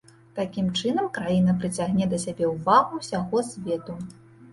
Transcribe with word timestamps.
Такім 0.37 0.69
чынам, 0.79 1.09
краіна 1.17 1.53
прыцягне 1.63 2.07
да 2.13 2.17
сябе 2.23 2.45
ўвагу 2.53 2.91
ўсяго 3.03 3.45
свету. 3.51 3.93